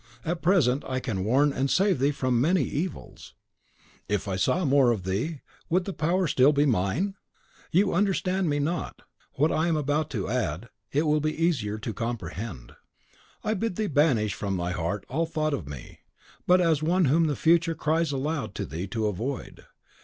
[0.25, 3.35] At present I can warn and save thee from many evils;
[4.09, 7.13] if I saw more of thee, would the power still be mine?
[7.71, 9.03] You understand me not.
[9.33, 12.71] What I am about to add, it will be easier to comprehend.
[13.43, 15.99] I bid thee banish from thy heart all thought of me,
[16.47, 19.67] but as one whom the Future cries aloud to thee to avoid.